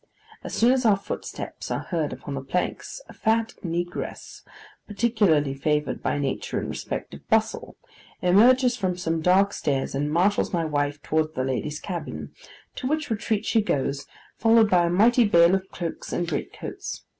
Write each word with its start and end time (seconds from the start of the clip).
As 0.43 0.55
soon 0.55 0.71
as 0.71 0.83
our 0.83 0.97
footsteps 0.97 1.69
are 1.69 1.81
heard 1.81 2.11
upon 2.11 2.33
the 2.33 2.41
planks, 2.43 3.03
a 3.07 3.13
fat 3.13 3.53
negress, 3.63 4.41
particularly 4.87 5.53
favoured 5.53 6.01
by 6.01 6.17
nature 6.17 6.59
in 6.59 6.67
respect 6.69 7.13
of 7.13 7.27
bustle, 7.29 7.75
emerges 8.19 8.75
from 8.75 8.97
some 8.97 9.21
dark 9.21 9.53
stairs, 9.53 9.93
and 9.93 10.11
marshals 10.11 10.51
my 10.51 10.65
wife 10.65 10.99
towards 11.03 11.35
the 11.35 11.43
ladies' 11.43 11.79
cabin, 11.79 12.31
to 12.75 12.87
which 12.87 13.11
retreat 13.11 13.45
she 13.45 13.61
goes, 13.61 14.07
followed 14.39 14.71
by 14.71 14.87
a 14.87 14.89
mighty 14.89 15.23
bale 15.23 15.53
of 15.53 15.69
cloaks 15.69 16.11
and 16.11 16.27
great 16.27 16.51
coats. 16.51 17.03